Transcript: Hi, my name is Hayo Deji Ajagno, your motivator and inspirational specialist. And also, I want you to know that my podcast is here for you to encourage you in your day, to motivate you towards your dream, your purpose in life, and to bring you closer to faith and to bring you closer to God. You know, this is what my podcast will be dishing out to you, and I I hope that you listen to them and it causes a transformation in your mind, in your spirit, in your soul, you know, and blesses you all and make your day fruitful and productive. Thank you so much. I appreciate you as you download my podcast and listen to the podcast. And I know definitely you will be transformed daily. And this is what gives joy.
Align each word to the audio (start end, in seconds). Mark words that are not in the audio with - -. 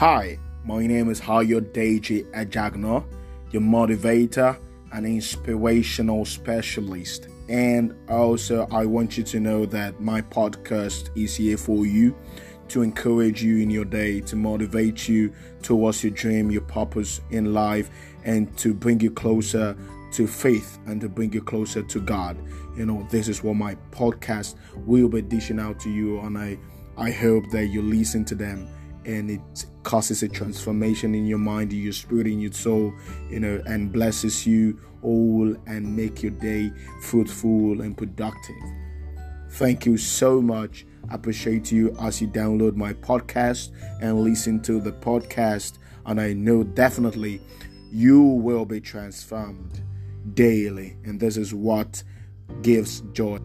Hi, 0.00 0.38
my 0.64 0.86
name 0.86 1.10
is 1.10 1.20
Hayo 1.20 1.60
Deji 1.60 2.24
Ajagno, 2.30 3.04
your 3.50 3.60
motivator 3.60 4.56
and 4.94 5.04
inspirational 5.04 6.24
specialist. 6.24 7.28
And 7.50 7.94
also, 8.08 8.66
I 8.72 8.86
want 8.86 9.18
you 9.18 9.24
to 9.24 9.38
know 9.38 9.66
that 9.66 10.00
my 10.00 10.22
podcast 10.22 11.14
is 11.14 11.36
here 11.36 11.58
for 11.58 11.84
you 11.84 12.16
to 12.68 12.80
encourage 12.80 13.42
you 13.42 13.58
in 13.58 13.68
your 13.68 13.84
day, 13.84 14.22
to 14.22 14.36
motivate 14.36 15.06
you 15.06 15.34
towards 15.60 16.02
your 16.02 16.12
dream, 16.12 16.50
your 16.50 16.62
purpose 16.62 17.20
in 17.28 17.52
life, 17.52 17.90
and 18.24 18.56
to 18.56 18.72
bring 18.72 19.00
you 19.00 19.10
closer 19.10 19.76
to 20.12 20.26
faith 20.26 20.78
and 20.86 21.02
to 21.02 21.10
bring 21.10 21.30
you 21.34 21.42
closer 21.42 21.82
to 21.82 22.00
God. 22.00 22.38
You 22.74 22.86
know, 22.86 23.06
this 23.10 23.28
is 23.28 23.42
what 23.42 23.56
my 23.56 23.74
podcast 23.90 24.54
will 24.76 25.10
be 25.10 25.20
dishing 25.20 25.60
out 25.60 25.78
to 25.80 25.90
you, 25.90 26.20
and 26.20 26.38
I 26.38 26.56
I 26.96 27.10
hope 27.10 27.50
that 27.50 27.66
you 27.66 27.82
listen 27.82 28.24
to 28.24 28.34
them 28.34 28.66
and 29.04 29.30
it 29.30 29.66
causes 29.82 30.22
a 30.22 30.28
transformation 30.28 31.14
in 31.14 31.26
your 31.26 31.38
mind, 31.38 31.72
in 31.72 31.80
your 31.80 31.92
spirit, 31.92 32.26
in 32.26 32.40
your 32.40 32.52
soul, 32.52 32.92
you 33.28 33.40
know, 33.40 33.62
and 33.66 33.92
blesses 33.92 34.46
you 34.46 34.78
all 35.02 35.54
and 35.66 35.96
make 35.96 36.22
your 36.22 36.32
day 36.32 36.70
fruitful 37.02 37.80
and 37.80 37.96
productive. 37.96 38.56
Thank 39.50 39.86
you 39.86 39.96
so 39.96 40.40
much. 40.40 40.86
I 41.10 41.14
appreciate 41.14 41.72
you 41.72 41.96
as 42.00 42.20
you 42.20 42.28
download 42.28 42.76
my 42.76 42.92
podcast 42.92 43.70
and 44.00 44.20
listen 44.20 44.60
to 44.62 44.80
the 44.80 44.92
podcast. 44.92 45.78
And 46.06 46.20
I 46.20 46.32
know 46.34 46.62
definitely 46.62 47.40
you 47.90 48.22
will 48.22 48.64
be 48.64 48.80
transformed 48.80 49.82
daily. 50.34 50.96
And 51.04 51.18
this 51.18 51.36
is 51.36 51.52
what 51.52 52.02
gives 52.62 53.00
joy. 53.12 53.38